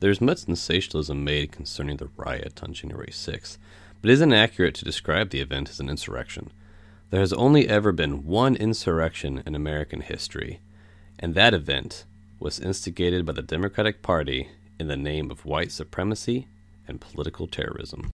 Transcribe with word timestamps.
There's 0.00 0.22
much 0.22 0.38
sensationalism 0.38 1.22
made 1.22 1.52
concerning 1.52 1.98
the 1.98 2.08
riot 2.16 2.62
on 2.62 2.72
January 2.72 3.12
6th, 3.12 3.58
but 4.00 4.08
it 4.08 4.14
is 4.14 4.22
inaccurate 4.22 4.74
to 4.76 4.84
describe 4.84 5.28
the 5.28 5.40
event 5.40 5.68
as 5.68 5.78
an 5.78 5.90
insurrection. 5.90 6.50
There 7.10 7.20
has 7.20 7.34
only 7.34 7.68
ever 7.68 7.92
been 7.92 8.24
one 8.24 8.56
insurrection 8.56 9.42
in 9.44 9.54
American 9.54 10.00
history, 10.00 10.60
and 11.18 11.34
that 11.34 11.52
event 11.52 12.06
was 12.38 12.58
instigated 12.58 13.26
by 13.26 13.34
the 13.34 13.42
Democratic 13.42 14.00
Party 14.00 14.48
in 14.78 14.88
the 14.88 14.96
name 14.96 15.30
of 15.30 15.44
white 15.44 15.70
supremacy 15.70 16.48
and 16.88 16.98
political 16.98 17.46
terrorism. 17.46 18.10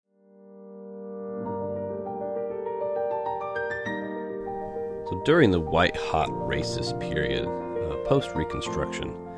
So 5.08 5.22
during 5.24 5.50
the 5.50 5.60
white 5.60 5.96
hot 5.96 6.28
racist 6.28 7.00
period, 7.00 7.46
uh, 7.46 7.96
post 8.06 8.34
Reconstruction, 8.34 9.29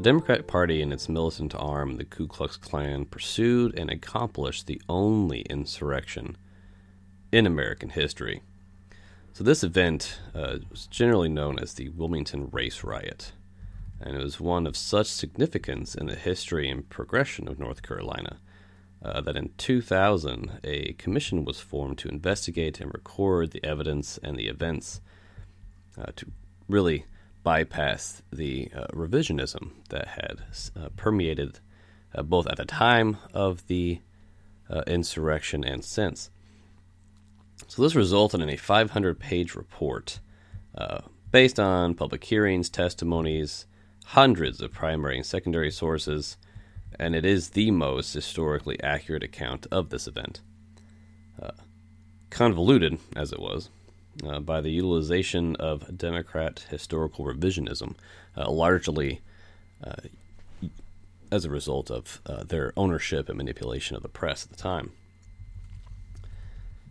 the 0.00 0.08
Democratic 0.08 0.46
Party 0.46 0.80
and 0.80 0.94
its 0.94 1.10
militant 1.10 1.54
arm, 1.54 1.98
the 1.98 2.06
Ku 2.06 2.26
Klux 2.26 2.56
Klan, 2.56 3.04
pursued 3.04 3.78
and 3.78 3.90
accomplished 3.90 4.66
the 4.66 4.80
only 4.88 5.42
insurrection 5.42 6.38
in 7.30 7.44
American 7.44 7.90
history. 7.90 8.40
So, 9.34 9.44
this 9.44 9.62
event 9.62 10.18
uh, 10.34 10.60
was 10.70 10.86
generally 10.86 11.28
known 11.28 11.58
as 11.58 11.74
the 11.74 11.90
Wilmington 11.90 12.48
Race 12.50 12.82
Riot, 12.82 13.32
and 14.00 14.16
it 14.16 14.22
was 14.22 14.40
one 14.40 14.66
of 14.66 14.74
such 14.74 15.06
significance 15.06 15.94
in 15.94 16.06
the 16.06 16.14
history 16.14 16.70
and 16.70 16.88
progression 16.88 17.46
of 17.46 17.58
North 17.58 17.82
Carolina 17.82 18.38
uh, 19.04 19.20
that 19.20 19.36
in 19.36 19.50
2000 19.58 20.60
a 20.64 20.94
commission 20.94 21.44
was 21.44 21.60
formed 21.60 21.98
to 21.98 22.08
investigate 22.08 22.80
and 22.80 22.94
record 22.94 23.50
the 23.50 23.62
evidence 23.62 24.18
and 24.22 24.38
the 24.38 24.48
events 24.48 25.02
uh, 25.98 26.10
to 26.16 26.24
really 26.70 27.04
bypass 27.42 28.22
the 28.32 28.70
uh, 28.74 28.86
revisionism 28.88 29.72
that 29.88 30.08
had 30.08 30.42
uh, 30.76 30.88
permeated 30.96 31.60
uh, 32.14 32.22
both 32.22 32.46
at 32.46 32.56
the 32.56 32.64
time 32.64 33.16
of 33.32 33.66
the 33.66 34.00
uh, 34.68 34.82
insurrection 34.86 35.64
and 35.64 35.84
since. 35.84 36.30
So, 37.68 37.82
this 37.82 37.94
resulted 37.94 38.40
in 38.40 38.50
a 38.50 38.56
500 38.56 39.18
page 39.18 39.54
report 39.54 40.20
uh, 40.76 41.00
based 41.30 41.60
on 41.60 41.94
public 41.94 42.24
hearings, 42.24 42.68
testimonies, 42.68 43.66
hundreds 44.06 44.60
of 44.60 44.72
primary 44.72 45.16
and 45.16 45.26
secondary 45.26 45.70
sources, 45.70 46.36
and 46.98 47.14
it 47.14 47.24
is 47.24 47.50
the 47.50 47.70
most 47.70 48.12
historically 48.12 48.80
accurate 48.82 49.22
account 49.22 49.66
of 49.70 49.90
this 49.90 50.06
event. 50.06 50.40
Uh, 51.40 51.52
convoluted 52.30 52.98
as 53.16 53.32
it 53.32 53.38
was, 53.38 53.70
uh, 54.26 54.40
by 54.40 54.60
the 54.60 54.70
utilization 54.70 55.56
of 55.56 55.96
Democrat 55.96 56.66
historical 56.70 57.24
revisionism, 57.24 57.94
uh, 58.36 58.50
largely 58.50 59.20
uh, 59.82 59.94
as 61.30 61.44
a 61.44 61.50
result 61.50 61.90
of 61.90 62.20
uh, 62.26 62.42
their 62.42 62.72
ownership 62.76 63.28
and 63.28 63.38
manipulation 63.38 63.96
of 63.96 64.02
the 64.02 64.08
press 64.08 64.44
at 64.44 64.50
the 64.50 64.56
time. 64.56 64.92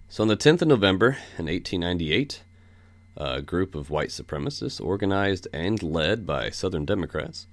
So, 0.08 0.24
on 0.24 0.28
the 0.28 0.38
10th 0.38 0.64
of 0.64 0.68
November 0.68 1.18
in 1.38 1.46
1898, 1.46 2.42
a 3.18 3.42
group 3.42 3.76
of 3.76 3.90
white 3.90 4.10
supremacists, 4.10 4.84
organized 4.84 5.48
and 5.54 5.84
led 5.84 6.26
by 6.26 6.50
Southern 6.50 6.86
Democrats, 6.86 7.48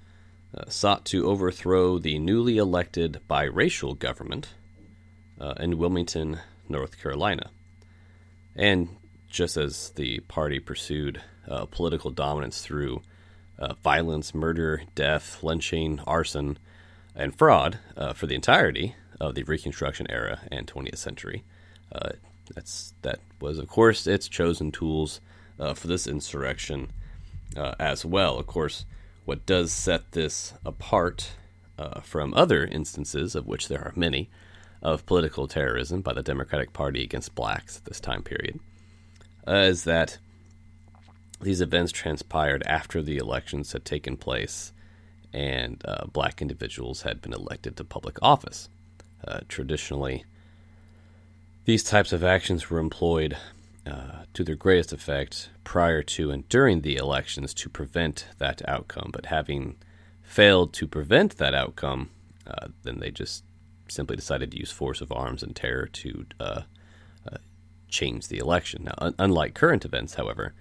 uh, 0.57 0.65
sought 0.69 1.05
to 1.07 1.27
overthrow 1.27 1.99
the 1.99 2.19
newly 2.19 2.57
elected 2.57 3.21
biracial 3.29 3.99
government 3.99 4.55
uh, 5.41 5.55
in 5.59 5.77
Wilmington, 5.77 6.39
North 6.69 7.01
Carolina. 7.01 7.51
And 8.55 8.89
just 9.29 9.57
as 9.57 9.91
the 9.91 10.21
party 10.21 10.59
pursued 10.59 11.21
uh, 11.49 11.67
political 11.67 12.11
dominance 12.11 12.63
through 12.63 13.03
uh, 13.59 13.75
violence, 13.83 14.35
murder, 14.35 14.83
death, 14.95 15.43
lynching, 15.43 16.01
arson, 16.07 16.59
and 17.15 17.37
fraud 17.37 17.79
uh, 17.97 18.13
for 18.13 18.27
the 18.27 18.35
entirety 18.35 18.95
of 19.21 19.35
the 19.35 19.43
Reconstruction 19.45 20.07
era 20.11 20.41
and 20.51 20.67
20th 20.67 20.99
century. 20.99 21.45
Uh, 21.91 22.11
that's 22.55 22.95
that 23.03 23.21
was, 23.41 23.59
of 23.59 23.69
course, 23.69 24.07
its 24.07 24.29
chosen 24.29 24.71
tools 24.71 25.21
uh, 25.59 25.75
for 25.75 25.87
this 25.87 26.07
insurrection 26.07 26.93
uh, 27.57 27.75
as 27.79 28.05
well. 28.05 28.39
Of 28.39 28.47
course, 28.47 28.85
what 29.25 29.47
does 29.47 29.73
set 29.73 30.13
this 30.13 30.55
apart 30.65 31.33
from 32.03 32.33
other 32.33 32.65
instances, 32.65 33.35
of 33.35 33.47
which 33.47 33.69
there 33.69 33.83
are 33.83 33.93
many, 33.95 34.31
of 34.81 35.05
political 35.05 35.47
terrorism 35.47 36.01
by 36.01 36.15
the 36.15 36.23
Democratic 36.23 36.73
Party 36.73 37.03
against 37.03 37.35
blacks 37.35 37.77
at 37.77 37.85
this 37.85 38.01
time 38.01 38.23
period 38.23 38.61
uh, 39.47 39.55
is 39.55 39.85
that 39.85 40.19
these 41.41 41.61
events 41.61 41.93
transpired 41.93 42.63
after 42.67 43.03
the 43.03 43.19
elections 43.19 43.73
had 43.73 43.85
taken 43.85 44.17
place 44.17 44.73
and 45.33 45.83
uh, 45.85 46.07
black 46.07 46.41
individuals 46.41 47.03
had 47.03 47.21
been 47.21 47.33
elected 47.33 47.77
to 47.77 47.85
public 47.85 48.17
office. 48.23 48.69
Uh, 49.27 49.41
traditionally, 49.49 50.25
these 51.67 51.83
types 51.83 52.13
of 52.13 52.25
actions 52.25 52.71
were 52.71 52.79
employed 52.79 53.37
uh, 53.87 54.25
to 54.33 54.45
their 54.45 54.55
greatest 54.55 54.93
effect 54.93 55.51
prior 55.63 56.03
to 56.03 56.31
and 56.31 56.49
during 56.49 56.81
the 56.81 56.97
elections 56.97 57.53
to 57.53 57.69
prevent 57.69 58.27
that 58.39 58.67
outcome. 58.67 59.11
But 59.13 59.27
having 59.27 59.77
failed 60.23 60.73
to 60.75 60.87
prevent 60.87 61.37
that 61.37 61.55
outcome, 61.55 62.11
uh, 62.47 62.69
then 62.83 63.01
they 63.01 63.11
just 63.11 63.45
simply 63.89 64.17
decided 64.17 64.51
to 64.51 64.59
use 64.59 64.71
force 64.71 65.01
of 65.01 65.13
arms 65.13 65.43
and 65.43 65.55
terror 65.55 65.87
to 65.87 66.27
uh, 66.41 66.63
change 67.97 68.29
the 68.29 68.39
election. 68.39 68.85
Now, 68.85 68.95
un- 68.99 69.15
unlike 69.19 69.55
current 69.55 69.85
events, 69.85 70.15
however, 70.15 70.55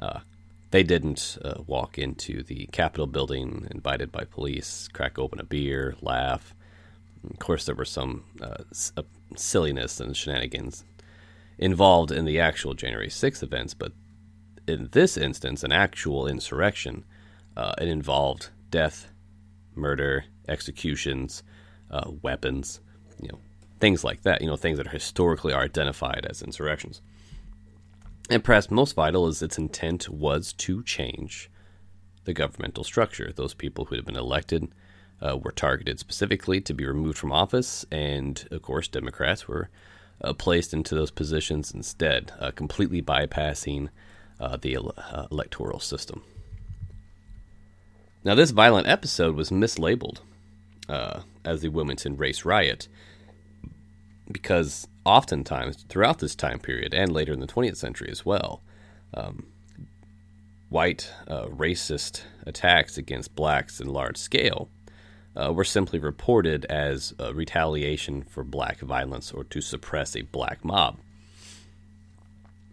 uh, 0.00 0.20
they 0.70 0.82
didn't 0.82 1.38
uh, 1.44 1.62
walk 1.66 1.98
into 1.98 2.42
the 2.42 2.66
Capitol 2.72 3.06
building 3.06 3.68
invited 3.70 4.10
by 4.10 4.24
police, 4.24 4.88
crack 4.92 5.18
open 5.18 5.38
a 5.38 5.44
beer, 5.44 5.94
laugh. 6.00 6.54
Of 7.30 7.38
course, 7.38 7.64
there 7.64 7.76
were 7.76 7.84
some 7.84 8.24
uh, 8.40 8.64
uh 8.96 9.02
silliness 9.36 10.00
and 10.00 10.16
shenanigans 10.16 10.84
involved 11.58 12.10
in 12.10 12.24
the 12.24 12.40
actual 12.40 12.74
January 12.74 13.08
6th 13.08 13.42
events, 13.42 13.74
but 13.74 13.92
in 14.66 14.88
this 14.92 15.16
instance, 15.16 15.62
an 15.62 15.72
actual 15.72 16.26
insurrection, 16.26 17.04
uh, 17.56 17.74
it 17.80 17.88
involved 17.88 18.50
death, 18.70 19.08
murder, 19.74 20.24
executions, 20.48 21.42
uh, 21.90 22.10
weapons, 22.22 22.80
you 23.20 23.28
know, 23.28 23.38
things 23.84 24.02
like 24.02 24.22
that, 24.22 24.40
you 24.40 24.46
know, 24.46 24.56
things 24.56 24.78
that 24.78 24.86
are 24.86 24.90
historically 24.90 25.52
are 25.52 25.62
identified 25.62 26.24
as 26.24 26.40
insurrections. 26.40 27.02
And 28.30 28.42
perhaps 28.42 28.70
most 28.70 28.94
vital 28.94 29.28
is 29.28 29.42
its 29.42 29.58
intent 29.58 30.08
was 30.08 30.54
to 30.54 30.82
change 30.84 31.50
the 32.24 32.32
governmental 32.32 32.82
structure. 32.82 33.30
Those 33.30 33.52
people 33.52 33.84
who 33.84 33.96
had 33.96 34.06
been 34.06 34.16
elected 34.16 34.72
uh, 35.20 35.36
were 35.36 35.52
targeted 35.52 35.98
specifically 35.98 36.62
to 36.62 36.72
be 36.72 36.86
removed 36.86 37.18
from 37.18 37.30
office, 37.30 37.84
and 37.92 38.48
of 38.50 38.62
course, 38.62 38.88
Democrats 38.88 39.46
were 39.46 39.68
uh, 40.22 40.32
placed 40.32 40.72
into 40.72 40.94
those 40.94 41.10
positions 41.10 41.70
instead, 41.70 42.32
uh, 42.40 42.52
completely 42.52 43.02
bypassing 43.02 43.90
uh, 44.40 44.56
the 44.56 44.78
uh, 44.78 45.26
electoral 45.30 45.78
system. 45.78 46.22
Now, 48.24 48.34
this 48.34 48.50
violent 48.50 48.88
episode 48.88 49.36
was 49.36 49.50
mislabeled 49.50 50.20
uh, 50.88 51.20
as 51.44 51.60
the 51.60 51.68
Wilmington 51.68 52.16
Race 52.16 52.46
Riot 52.46 52.88
because 54.30 54.86
oftentimes 55.04 55.84
throughout 55.88 56.18
this 56.18 56.34
time 56.34 56.58
period 56.58 56.94
and 56.94 57.12
later 57.12 57.32
in 57.32 57.40
the 57.40 57.46
20th 57.46 57.76
century 57.76 58.08
as 58.10 58.24
well, 58.24 58.62
um, 59.12 59.46
white 60.68 61.10
uh, 61.28 61.46
racist 61.46 62.22
attacks 62.46 62.98
against 62.98 63.34
blacks 63.34 63.80
in 63.80 63.86
large 63.86 64.16
scale 64.16 64.68
uh, 65.36 65.52
were 65.52 65.64
simply 65.64 65.98
reported 65.98 66.64
as 66.66 67.12
retaliation 67.32 68.22
for 68.22 68.44
black 68.44 68.80
violence 68.80 69.32
or 69.32 69.44
to 69.44 69.60
suppress 69.60 70.16
a 70.16 70.22
black 70.22 70.64
mob. 70.64 70.96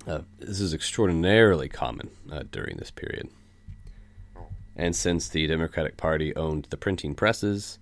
Uh, 0.08 0.22
this 0.40 0.60
is 0.60 0.74
extraordinarily 0.74 1.70
common 1.70 2.10
uh, 2.32 2.44
during 2.52 2.78
this 2.78 2.92
period. 2.92 3.30
And 4.76 4.96
since 4.96 5.30
the 5.30 5.46
Democratic 5.48 5.98
Party 5.98 6.36
owned 6.36 6.68
the 6.70 6.78
printing 6.78 7.14
presses 7.14 7.78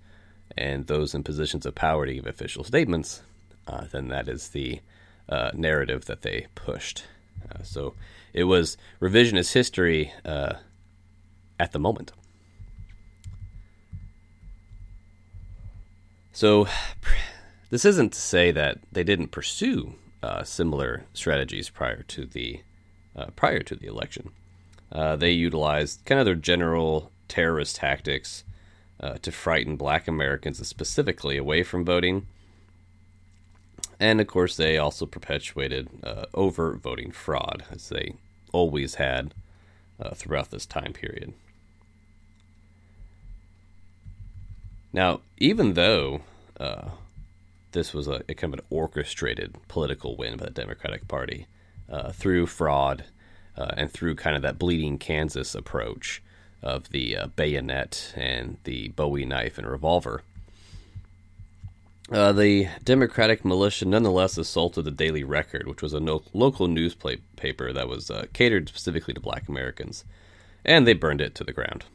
and 0.57 0.87
those 0.87 1.13
in 1.13 1.23
positions 1.23 1.65
of 1.65 1.75
power 1.75 2.05
to 2.05 2.13
give 2.13 2.27
official 2.27 2.63
statements, 2.63 3.21
uh, 3.69 3.85
then 3.91 4.07
that 4.07 4.27
is 4.27 4.49
the 4.49 4.81
uh, 5.27 5.51
narrative 5.53 6.05
that 6.05 6.23
they 6.23 6.47
pushed. 6.55 7.03
Uh, 7.49 7.61
so 7.61 7.93
it 8.33 8.45
was 8.45 8.77
revisionist 8.99 9.53
history 9.53 10.11
uh, 10.25 10.53
at 11.59 11.71
the 11.71 11.79
moment. 11.79 12.11
So 16.31 16.67
this 17.69 17.85
isn't 17.85 18.13
to 18.13 18.19
say 18.19 18.51
that 18.51 18.79
they 18.91 19.03
didn't 19.03 19.27
pursue 19.27 19.95
uh, 20.23 20.43
similar 20.43 21.03
strategies 21.13 21.69
prior 21.69 22.01
to 22.03 22.25
the 22.25 22.61
prior 23.35 23.59
to 23.59 23.75
the 23.75 23.85
election. 23.85 24.29
they 25.17 25.31
utilized 25.31 26.05
kind 26.05 26.21
of 26.21 26.25
their 26.25 26.35
general 26.35 27.11
terrorist 27.27 27.75
tactics 27.75 28.45
to 29.21 29.29
frighten 29.29 29.75
Black 29.75 30.07
Americans 30.07 30.65
specifically 30.65 31.35
away 31.35 31.63
from 31.63 31.83
voting 31.83 32.27
and 33.99 34.21
of 34.21 34.27
course, 34.27 34.55
they 34.55 34.77
also 34.77 35.05
perpetuated 35.05 35.89
uh, 36.03 36.25
overt 36.33 36.77
voting 36.81 37.11
fraud, 37.11 37.63
as 37.71 37.89
they 37.89 38.15
always 38.51 38.95
had 38.95 39.33
uh, 39.99 40.13
throughout 40.13 40.51
this 40.51 40.65
time 40.65 40.93
period. 40.93 41.33
Now, 44.91 45.21
even 45.37 45.73
though 45.73 46.21
uh, 46.59 46.89
this 47.71 47.93
was 47.93 48.07
a, 48.07 48.23
a, 48.27 48.33
kind 48.33 48.53
of 48.53 48.59
an 48.59 48.65
orchestrated 48.69 49.55
political 49.67 50.15
win 50.15 50.37
by 50.37 50.45
the 50.45 50.51
Democratic 50.51 51.07
Party 51.07 51.47
uh, 51.89 52.11
through 52.11 52.47
fraud 52.47 53.05
uh, 53.57 53.71
and 53.77 53.91
through 53.91 54.15
kind 54.15 54.35
of 54.35 54.41
that 54.41 54.57
bleeding 54.57 54.97
Kansas 54.97 55.53
approach 55.53 56.23
of 56.61 56.89
the 56.89 57.15
uh, 57.15 57.27
bayonet 57.27 58.13
and 58.15 58.57
the 58.63 58.89
Bowie 58.89 59.25
knife 59.25 59.57
and 59.57 59.67
revolver. 59.67 60.23
Uh, 62.11 62.31
the 62.31 62.67
Democratic 62.83 63.45
militia 63.45 63.85
nonetheless 63.85 64.35
assaulted 64.37 64.83
the 64.83 64.91
Daily 64.91 65.23
Record, 65.23 65.67
which 65.67 65.83
was 65.83 65.93
a 65.93 65.99
no- 65.99 66.23
local 66.33 66.67
newspaper 66.67 67.71
that 67.71 67.87
was 67.87 68.09
uh, 68.09 68.25
catered 68.33 68.67
specifically 68.67 69.13
to 69.13 69.19
black 69.19 69.47
Americans, 69.47 70.05
and 70.65 70.87
they 70.87 70.93
burned 70.93 71.21
it 71.21 71.35
to 71.35 71.43
the 71.43 71.53
ground. 71.53 71.85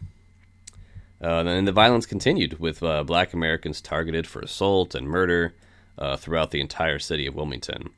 Uh, 1.20 1.44
and 1.46 1.66
the 1.66 1.72
violence 1.72 2.06
continued, 2.06 2.61
with 2.61 2.81
uh, 2.82 3.02
black 3.02 3.32
Americans 3.32 3.81
targeted 3.81 4.26
for 4.26 4.40
assault 4.40 4.94
and 4.94 5.08
murder 5.08 5.55
uh, 5.99 6.17
throughout 6.17 6.52
the 6.52 6.60
entire 6.60 7.00
city 7.00 7.26
of 7.26 7.34
Wilmington. 7.34 7.90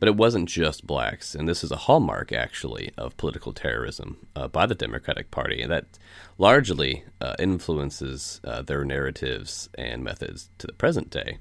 But 0.00 0.08
it 0.08 0.16
wasn't 0.16 0.48
just 0.48 0.86
blacks, 0.86 1.34
and 1.34 1.46
this 1.46 1.62
is 1.62 1.70
a 1.70 1.76
hallmark, 1.76 2.32
actually, 2.32 2.90
of 2.96 3.18
political 3.18 3.52
terrorism 3.52 4.16
uh, 4.34 4.48
by 4.48 4.64
the 4.64 4.74
Democratic 4.74 5.30
Party, 5.30 5.60
and 5.60 5.70
that 5.70 5.98
largely 6.38 7.04
uh, 7.20 7.36
influences 7.38 8.40
uh, 8.42 8.62
their 8.62 8.82
narratives 8.82 9.68
and 9.76 10.02
methods 10.02 10.48
to 10.56 10.66
the 10.66 10.72
present 10.72 11.10
day. 11.10 11.36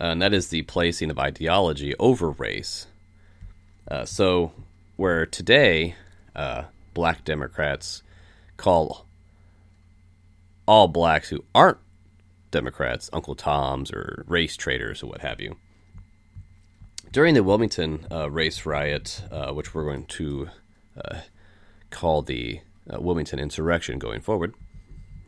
Uh, 0.00 0.06
and 0.06 0.20
that 0.20 0.34
is 0.34 0.48
the 0.48 0.62
placing 0.62 1.08
of 1.08 1.20
ideology 1.20 1.94
over 2.00 2.30
race. 2.30 2.88
Uh, 3.88 4.04
so, 4.04 4.52
where 4.96 5.24
today 5.24 5.94
uh, 6.34 6.64
black 6.94 7.24
Democrats 7.24 8.02
call 8.56 9.06
all 10.66 10.88
blacks 10.88 11.28
who 11.28 11.44
aren't 11.54 11.78
Democrats 12.50 13.08
Uncle 13.12 13.36
Toms 13.36 13.92
or 13.92 14.24
race 14.26 14.56
traitors 14.56 15.02
or 15.02 15.06
what 15.06 15.20
have 15.20 15.40
you 15.40 15.56
during 17.12 17.34
the 17.34 17.42
Wilmington 17.42 18.06
uh, 18.10 18.30
race 18.30 18.66
riot, 18.66 19.22
uh, 19.30 19.52
which 19.52 19.74
we're 19.74 19.84
going 19.84 20.04
to 20.06 20.48
uh, 21.02 21.20
call 21.90 22.22
the 22.22 22.60
uh, 22.92 23.00
Wilmington 23.00 23.38
insurrection 23.38 23.98
going 23.98 24.20
forward, 24.20 24.54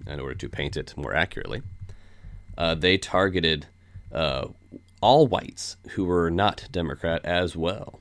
in 0.07 0.21
order 0.21 0.35
to 0.35 0.49
paint 0.49 0.77
it 0.77 0.95
more 0.97 1.15
accurately, 1.15 1.63
uh, 2.57 2.75
they 2.75 2.99
targeted 2.99 3.67
all 5.03 5.27
whites 5.27 5.77
who 5.91 6.05
were 6.05 6.31
not 6.31 6.69
Democrat 6.71 7.25
as 7.25 7.57
well. 7.57 8.01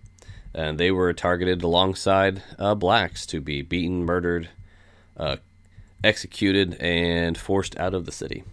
And 0.54 0.78
they 0.78 0.92
were 0.92 1.14
targeted 1.14 1.62
alongside 1.62 2.42
blacks 2.78 3.26
to 3.28 3.40
be 3.40 3.62
beaten, 3.62 4.04
murdered, 4.04 4.50
executed, 6.04 6.74
and 6.76 7.38
forced 7.38 7.78
out 7.78 7.94
of 7.94 8.06
the 8.06 8.12
city. 8.12 8.44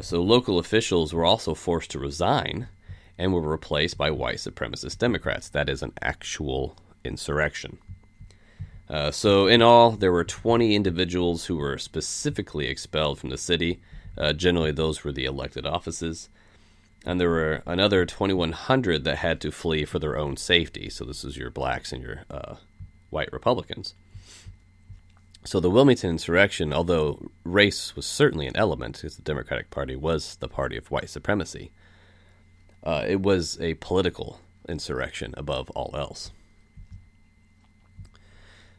so 0.00 0.22
local 0.22 0.58
officials 0.58 1.12
were 1.12 1.24
also 1.24 1.54
forced 1.54 1.90
to 1.90 1.98
resign 1.98 2.68
and 3.18 3.32
were 3.32 3.40
replaced 3.40 3.96
by 3.96 4.10
white 4.10 4.36
supremacist 4.36 4.98
Democrats. 4.98 5.48
That 5.48 5.68
is 5.68 5.82
an 5.82 5.92
actual 6.02 6.76
insurrection. 7.04 7.78
Uh, 8.88 9.10
so, 9.10 9.46
in 9.46 9.62
all, 9.62 9.92
there 9.92 10.12
were 10.12 10.24
20 10.24 10.74
individuals 10.74 11.46
who 11.46 11.56
were 11.56 11.78
specifically 11.78 12.66
expelled 12.66 13.18
from 13.18 13.30
the 13.30 13.38
city. 13.38 13.80
Uh, 14.16 14.32
generally, 14.32 14.72
those 14.72 15.02
were 15.02 15.12
the 15.12 15.24
elected 15.24 15.64
offices. 15.64 16.28
And 17.06 17.20
there 17.20 17.30
were 17.30 17.62
another 17.66 18.04
2,100 18.06 19.04
that 19.04 19.18
had 19.18 19.40
to 19.42 19.50
flee 19.50 19.84
for 19.84 19.98
their 19.98 20.18
own 20.18 20.36
safety. 20.36 20.90
So, 20.90 21.04
this 21.04 21.24
is 21.24 21.36
your 21.36 21.50
blacks 21.50 21.92
and 21.92 22.02
your 22.02 22.24
uh, 22.30 22.56
white 23.10 23.32
Republicans. 23.32 23.94
So, 25.44 25.60
the 25.60 25.70
Wilmington 25.70 26.10
insurrection, 26.10 26.72
although 26.72 27.30
race 27.42 27.96
was 27.96 28.04
certainly 28.04 28.46
an 28.46 28.56
element, 28.56 28.96
because 28.96 29.16
the 29.16 29.22
Democratic 29.22 29.70
Party 29.70 29.96
was 29.96 30.36
the 30.36 30.48
party 30.48 30.76
of 30.76 30.90
white 30.90 31.08
supremacy, 31.08 31.70
uh, 32.84 33.04
it 33.06 33.22
was 33.22 33.58
a 33.60 33.74
political 33.74 34.40
insurrection 34.68 35.34
above 35.36 35.70
all 35.70 35.94
else. 35.94 36.30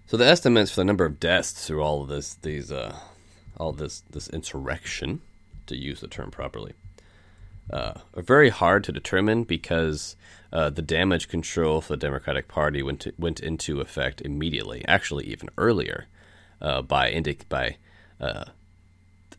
So 0.07 0.17
the 0.17 0.27
estimates 0.27 0.71
for 0.71 0.81
the 0.81 0.85
number 0.85 1.05
of 1.05 1.19
deaths 1.19 1.51
through 1.51 1.81
all 1.81 2.03
of 2.03 2.09
this, 2.09 2.35
these, 2.35 2.71
uh, 2.71 2.95
all 3.57 3.71
this, 3.71 4.03
this 4.11 4.29
insurrection, 4.29 5.21
to 5.65 5.75
use 5.75 5.99
the 5.99 6.07
term 6.07 6.29
properly, 6.29 6.73
uh, 7.71 7.93
are 8.15 8.21
very 8.21 8.49
hard 8.49 8.83
to 8.83 8.91
determine 8.91 9.43
because 9.43 10.15
uh, 10.53 10.69
the 10.69 10.83
damage 10.83 11.27
control 11.27 11.81
for 11.81 11.93
the 11.93 11.97
Democratic 11.97 12.47
Party 12.47 12.83
went 12.83 12.99
to, 13.01 13.13
went 13.17 13.39
into 13.39 13.81
effect 13.81 14.21
immediately, 14.21 14.85
actually 14.87 15.25
even 15.25 15.49
earlier, 15.57 16.05
uh, 16.61 16.83
by 16.83 17.11
indic- 17.11 17.49
by 17.49 17.77
uh, 18.21 18.45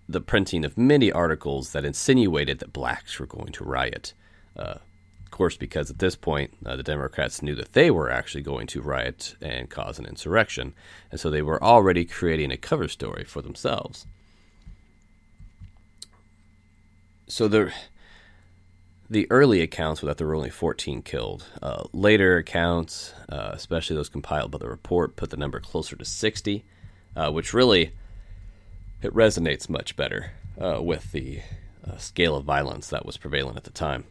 the 0.08 0.20
printing 0.20 0.64
of 0.64 0.76
many 0.76 1.12
articles 1.12 1.72
that 1.72 1.84
insinuated 1.84 2.58
that 2.58 2.72
blacks 2.72 3.18
were 3.20 3.26
going 3.26 3.52
to 3.52 3.64
riot. 3.64 4.12
Of 4.56 5.30
course, 5.32 5.56
because 5.56 5.90
at 5.90 5.98
this 5.98 6.14
point, 6.14 6.54
uh, 6.64 6.76
the 6.76 6.82
Democrats 6.84 7.42
knew 7.42 7.56
that 7.56 7.72
they 7.72 7.90
were 7.90 8.10
actually 8.10 8.42
going 8.42 8.68
to 8.68 8.80
riot 8.80 9.34
and 9.42 9.68
cause 9.68 9.98
an 9.98 10.06
insurrection, 10.06 10.72
and 11.10 11.20
so 11.20 11.30
they 11.30 11.42
were 11.42 11.62
already 11.62 12.04
creating 12.04 12.52
a 12.52 12.56
cover 12.56 12.86
story 12.86 13.24
for 13.24 13.42
themselves. 13.42 14.06
So 17.26 17.48
the 17.48 17.72
the 19.10 19.26
early 19.30 19.60
accounts 19.60 20.00
were 20.00 20.06
that 20.06 20.18
there 20.18 20.26
were 20.26 20.34
only 20.34 20.50
14 20.50 21.02
killed. 21.02 21.44
Uh, 21.62 21.84
later 21.92 22.38
accounts, 22.38 23.12
uh, 23.28 23.50
especially 23.52 23.96
those 23.96 24.08
compiled 24.08 24.50
by 24.50 24.58
the 24.58 24.68
report, 24.68 25.16
put 25.16 25.30
the 25.30 25.36
number 25.36 25.60
closer 25.60 25.96
to 25.96 26.04
60, 26.04 26.64
uh, 27.14 27.30
which 27.30 27.54
really 27.54 27.92
it 29.02 29.12
resonates 29.14 29.68
much 29.68 29.96
better 29.96 30.32
uh, 30.60 30.80
with 30.82 31.12
the 31.12 31.40
uh, 31.86 31.96
scale 31.98 32.34
of 32.34 32.44
violence 32.44 32.88
that 32.88 33.06
was 33.06 33.16
prevalent 33.16 33.56
at 33.56 33.64
the 33.64 33.70
time. 33.70 34.04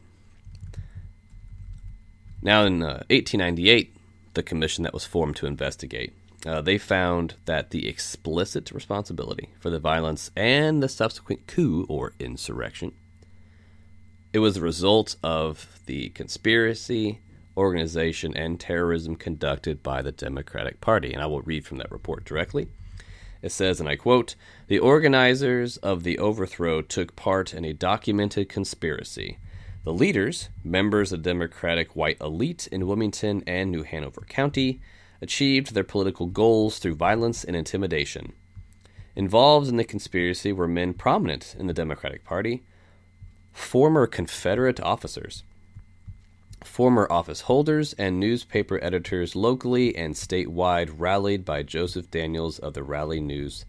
Now, 2.46 2.64
in 2.64 2.82
uh, 2.82 3.04
1898, 3.10 3.94
the 4.36 4.44
commission 4.44 4.84
that 4.84 4.94
was 4.94 5.04
formed 5.04 5.36
to 5.38 5.48
investigate, 5.48 6.14
uh, 6.46 6.62
they 6.62 6.78
found 6.78 7.34
that 7.46 7.72
the 7.72 7.90
explicit 7.90 8.72
responsibility 8.72 9.50
for 9.60 9.70
the 9.70 9.80
violence 9.80 10.32
and 10.36 10.82
the 10.82 10.88
subsequent 10.88 11.48
coup 11.48 11.86
or 11.90 12.14
insurrection 12.20 12.94
it 14.36 14.40
was 14.40 14.56
the 14.56 14.62
result 14.62 15.16
of 15.24 15.80
the 15.86 16.10
conspiracy, 16.10 17.20
organization, 17.56 18.36
and 18.36 18.60
terrorism 18.60 19.16
conducted 19.16 19.82
by 19.82 20.02
the 20.02 20.12
Democratic 20.12 20.82
Party. 20.82 21.14
And 21.14 21.22
I 21.22 21.26
will 21.26 21.42
read 21.44 21.66
from 21.66 21.78
that 21.78 21.90
report 21.90 22.26
directly. 22.26 22.68
It 23.42 23.54
says, 23.54 23.80
and 23.80 23.88
I 23.88 23.96
quote, 23.96 24.36
The 24.68 24.78
organizers 24.78 25.78
of 25.78 26.04
the 26.04 26.20
overthrow 26.20 26.82
took 26.82 27.16
part 27.16 27.54
in 27.54 27.64
a 27.64 27.72
documented 27.72 28.50
conspiracy 28.50 29.38
the 29.86 29.94
leaders, 29.94 30.50
members 30.64 31.14
of 31.14 31.22
the 31.22 31.30
Democratic 31.30 31.96
white 31.96 32.20
elite 32.20 32.68
in 32.72 32.88
Wilmington 32.88 33.44
and 33.46 33.72
New 33.72 33.84
Hanover 33.84 34.26
County, 34.28 34.82
achieved 35.22 35.74
their 35.74 35.84
political 35.84 36.26
goals 36.26 36.80
through 36.80 36.96
violence 36.96 37.44
and 37.44 37.56
intimidation. 37.56 38.34
Involved 39.16 39.70
in 39.70 39.78
the 39.78 39.84
conspiracy 39.84 40.52
were 40.52 40.68
men 40.68 40.96
prominent 40.96 41.56
in 41.60 41.68
the 41.68 41.74
Democratic 41.74 42.26
Party, 42.26 42.64
former 43.54 44.08
Confederate 44.08 44.80
officers, 44.82 45.44
former 46.64 47.08
office 47.12 47.42
holders, 47.42 47.94
and 47.94 48.20
newspaper 48.20 48.84
editors 48.84 49.36
locally 49.36 49.96
and 49.96 50.16
statewide 50.16 50.96
rallied 50.98 51.46
by 51.46 51.62
Joseph 51.62 52.10
Daniels 52.10 52.58
of 52.58 52.74
the 52.74 52.84
Raleigh 52.84 53.22
News 53.22 53.66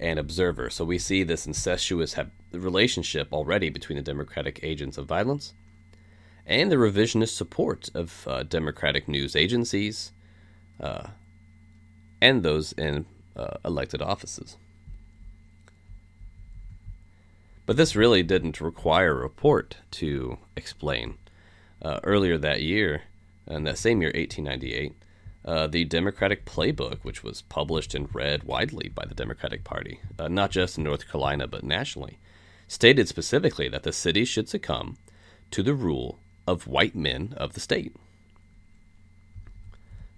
and 0.00 0.18
Observer. 0.18 0.70
So 0.70 0.84
we 0.84 0.98
see 0.98 1.22
this 1.22 1.46
incestuous 1.46 2.16
relationship 2.52 3.32
already 3.32 3.68
between 3.70 3.96
the 3.96 4.02
Democratic 4.02 4.60
agents 4.62 4.98
of 4.98 5.06
violence 5.06 5.54
and 6.46 6.72
the 6.72 6.76
revisionist 6.76 7.36
support 7.36 7.90
of 7.94 8.26
uh, 8.26 8.42
Democratic 8.42 9.06
news 9.06 9.36
agencies 9.36 10.12
uh, 10.80 11.08
and 12.20 12.42
those 12.42 12.72
in 12.72 13.06
uh, 13.36 13.56
elected 13.64 14.00
offices. 14.00 14.56
But 17.66 17.76
this 17.76 17.94
really 17.94 18.22
didn't 18.22 18.62
require 18.62 19.12
a 19.12 19.22
report 19.22 19.76
to 19.92 20.38
explain. 20.56 21.18
Uh, 21.80 22.00
earlier 22.02 22.38
that 22.38 22.62
year, 22.62 23.02
in 23.46 23.64
that 23.64 23.78
same 23.78 24.00
year, 24.00 24.08
1898, 24.08 24.94
uh, 25.48 25.66
the 25.66 25.86
Democratic 25.86 26.44
Playbook, 26.44 26.98
which 27.00 27.24
was 27.24 27.40
published 27.40 27.94
and 27.94 28.14
read 28.14 28.44
widely 28.44 28.90
by 28.90 29.06
the 29.06 29.14
Democratic 29.14 29.64
Party, 29.64 29.98
uh, 30.18 30.28
not 30.28 30.50
just 30.50 30.76
in 30.76 30.84
North 30.84 31.10
Carolina 31.10 31.48
but 31.48 31.64
nationally, 31.64 32.18
stated 32.68 33.08
specifically 33.08 33.66
that 33.66 33.82
the 33.82 33.92
city 33.92 34.26
should 34.26 34.46
succumb 34.46 34.98
to 35.50 35.62
the 35.62 35.72
rule 35.72 36.18
of 36.46 36.66
white 36.66 36.94
men 36.94 37.32
of 37.38 37.54
the 37.54 37.60
state. 37.60 37.96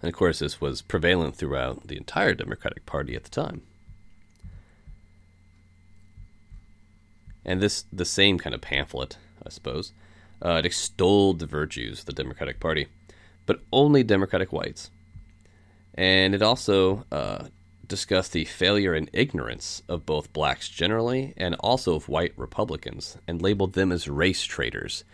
And 0.02 0.08
of 0.08 0.16
course, 0.16 0.40
this 0.40 0.60
was 0.60 0.82
prevalent 0.82 1.36
throughout 1.36 1.86
the 1.86 1.96
entire 1.96 2.34
Democratic 2.34 2.84
Party 2.84 3.14
at 3.14 3.22
the 3.22 3.30
time. 3.30 3.62
And 7.44 7.60
this, 7.60 7.84
the 7.92 8.04
same 8.04 8.36
kind 8.36 8.52
of 8.52 8.62
pamphlet, 8.62 9.16
I 9.46 9.50
suppose, 9.50 9.92
uh, 10.44 10.54
it 10.54 10.66
extolled 10.66 11.38
the 11.38 11.46
virtues 11.46 12.00
of 12.00 12.06
the 12.06 12.12
Democratic 12.14 12.58
Party, 12.58 12.88
but 13.46 13.60
only 13.72 14.02
Democratic 14.02 14.52
whites. 14.52 14.90
And 15.94 16.34
it 16.34 16.42
also 16.42 17.04
uh, 17.10 17.46
discussed 17.86 18.32
the 18.32 18.44
failure 18.44 18.94
and 18.94 19.10
ignorance 19.12 19.82
of 19.88 20.06
both 20.06 20.32
blacks 20.32 20.68
generally 20.68 21.34
and 21.36 21.54
also 21.56 21.94
of 21.94 22.08
white 22.08 22.32
Republicans 22.36 23.18
and 23.26 23.42
labeled 23.42 23.74
them 23.74 23.92
as 23.92 24.08
race 24.08 24.44
traitors. 24.44 25.04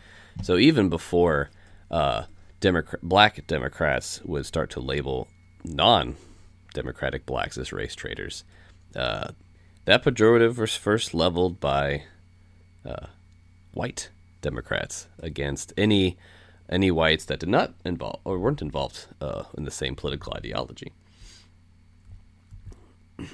So 0.43 0.57
even 0.57 0.89
before 0.89 1.51
uh, 1.91 2.25
Democrat, 2.61 3.03
black 3.03 3.47
Democrats 3.47 4.21
would 4.25 4.47
start 4.47 4.71
to 4.71 4.81
label 4.81 5.29
non 5.65 6.17
Democratic 6.75 7.25
blacks 7.25 7.57
as 7.57 7.73
race 7.73 7.95
traitors, 7.95 8.45
uh, 8.95 9.29
that 9.87 10.05
pejorative 10.05 10.59
was 10.59 10.77
first 10.77 11.15
leveled 11.15 11.59
by 11.59 12.03
uh, 12.85 13.07
white 13.73 14.11
Democrats 14.43 15.09
against 15.21 15.73
any 15.77 16.19
any 16.69 16.91
whites 16.91 17.25
that 17.27 17.41
did 17.41 17.49
not 17.49 17.75
involve 17.85 18.21
or 18.25 18.39
weren't 18.39 18.63
involved 18.63 19.07
uh, 19.21 19.45
in 19.57 19.65
the 19.65 19.71
same 19.71 19.95
political 19.95 20.33
ideology. 20.35 20.93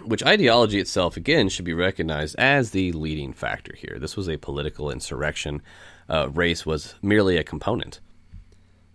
Which 0.05 0.25
ideology 0.25 0.79
itself, 0.79 1.17
again, 1.17 1.49
should 1.49 1.65
be 1.65 1.75
recognized 1.75 2.37
as 2.39 2.71
the 2.71 2.93
leading 2.93 3.33
factor 3.33 3.75
here. 3.77 3.99
This 3.99 4.17
was 4.17 4.29
a 4.29 4.37
political 4.37 4.91
insurrection. 4.91 5.61
Uh, 6.09 6.29
race 6.31 6.65
was 6.65 6.95
merely 7.03 7.37
a 7.37 7.43
component. 7.43 7.99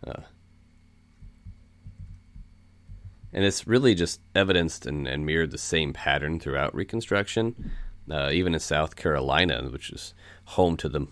Uh, 0.05 0.21
and 3.33 3.43
it's 3.43 3.67
really 3.67 3.93
just 3.95 4.21
evidenced 4.33 4.85
and, 4.85 5.07
and, 5.07 5.25
mirrored 5.25 5.51
the 5.51 5.57
same 5.57 5.91
pattern 5.91 6.39
throughout 6.39 6.73
Reconstruction, 6.73 7.71
uh, 8.09 8.29
even 8.31 8.53
in 8.53 8.59
South 8.59 8.95
Carolina, 8.95 9.67
which 9.69 9.89
is 9.89 10.13
home 10.45 10.77
to 10.77 10.87
the 10.87 11.07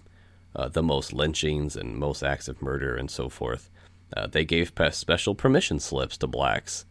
uh, 0.56 0.70
the 0.70 0.84
most 0.84 1.14
lynchings 1.14 1.76
and 1.76 1.98
most 1.98 2.24
acts 2.24 2.48
of 2.48 2.62
murder 2.62 2.96
and 2.96 3.12
so 3.12 3.30
forth. 3.30 3.70
Uh, 4.16 4.28
they 4.28 4.46
gave 4.46 4.72
special 4.92 5.36
permission 5.36 5.80
slips 5.80 6.18
to 6.18 6.28
blacks 6.28 6.86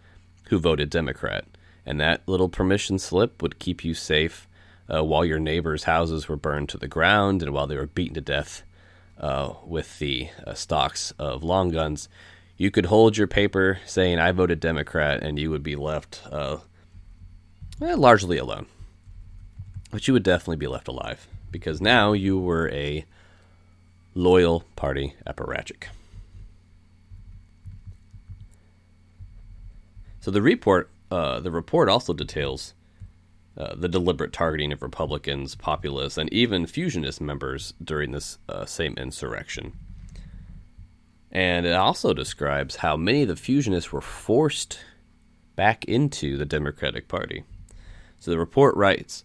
who 0.49 0.59
voted 0.59 0.90
Democrat, 0.90 1.44
and 1.87 2.00
that 2.00 2.26
little 2.26 2.49
permission 2.49 2.99
slip 2.99 3.40
would 3.40 3.59
keep 3.59 3.85
you 3.85 3.94
safe 3.94 4.49
uh, 4.92 5.02
while 5.02 5.25
your 5.25 5.38
neighbors' 5.38 5.85
houses 5.85 6.28
were 6.28 6.37
burned 6.37 6.68
to 6.68 6.78
the 6.78 6.88
ground 6.88 7.42
and 7.42 7.52
while 7.52 7.66
they 7.66 7.76
were 7.76 7.87
beaten 7.87 8.14
to 8.14 8.21
death 8.21 8.62
uh, 9.18 9.54
with 9.64 9.99
the 9.99 10.28
uh, 10.47 10.54
stocks 10.54 11.12
of 11.18 11.42
long 11.42 11.71
guns. 11.71 12.09
You 12.56 12.71
could 12.71 12.87
hold 12.87 13.16
your 13.16 13.26
paper 13.26 13.78
saying, 13.87 14.18
I 14.18 14.33
voted 14.33 14.61
Democrat, 14.61 15.23
and 15.23 15.38
you 15.38 15.50
would 15.50 15.62
be 15.62 15.76
left 15.76 16.23
uh, 16.30 16.59
eh, 17.80 17.94
largely 17.97 18.38
alone. 18.38 18.66
But 19.90 20.06
you 20.06 20.14
would 20.14 20.23
definitely 20.23 20.56
be 20.56 20.66
left 20.66 20.88
alive 20.88 21.26
because 21.50 21.80
now 21.80 22.12
you 22.12 22.38
were 22.38 22.68
a 22.71 23.04
loyal 24.14 24.64
party 24.76 25.14
apparatchik. 25.26 25.85
So 30.21 30.30
the 30.30 30.40
report, 30.40 30.90
uh, 31.11 31.40
the 31.40 31.50
report 31.50 31.88
also 31.88 32.14
details 32.14 32.75
uh, 33.56 33.75
the 33.76 33.88
deliberate 33.88 34.33
targeting 34.33 34.73
of 34.73 34.83
Republicans, 34.83 35.54
populists, 35.54 36.18
and 36.18 36.33
even 36.33 36.66
fusionist 36.66 37.21
members 37.21 37.75
during 37.83 38.11
this 38.11 38.38
uh, 38.49 38.64
same 38.64 38.94
insurrection. 38.97 39.73
And 41.30 41.66
it 41.66 41.75
also 41.75 42.14
describes 42.14 42.76
how 42.76 42.97
many 42.97 43.23
of 43.23 43.28
the 43.28 43.37
fusionists 43.37 43.92
were 43.92 44.00
forced 44.00 44.80
back 45.56 45.85
into 45.85 46.37
the 46.37 46.44
Democratic 46.44 47.06
Party. 47.06 47.44
So 48.18 48.30
the 48.30 48.38
report 48.38 48.75
writes 48.76 49.25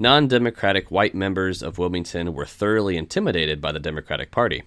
non 0.00 0.26
Democratic 0.26 0.90
white 0.90 1.14
members 1.14 1.62
of 1.62 1.76
Wilmington 1.76 2.32
were 2.32 2.46
thoroughly 2.46 2.96
intimidated 2.96 3.60
by 3.60 3.70
the 3.70 3.78
Democratic 3.78 4.30
Party. 4.30 4.62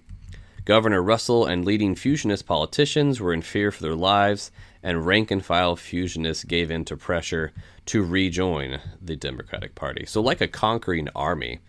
Governor 0.63 1.01
Russell 1.01 1.47
and 1.47 1.65
leading 1.65 1.95
fusionist 1.95 2.45
politicians 2.45 3.19
were 3.19 3.33
in 3.33 3.41
fear 3.41 3.71
for 3.71 3.81
their 3.81 3.95
lives, 3.95 4.51
and 4.83 5.07
rank 5.07 5.31
and 5.31 5.43
file 5.43 5.75
fusionists 5.75 6.43
gave 6.47 6.69
in 6.69 6.85
to 6.85 6.95
pressure 6.95 7.51
to 7.87 8.03
rejoin 8.03 8.79
the 9.01 9.15
Democratic 9.15 9.73
Party. 9.73 10.05
So, 10.05 10.21
like 10.21 10.39
a 10.39 10.47
conquering 10.47 11.09
army, 11.15 11.61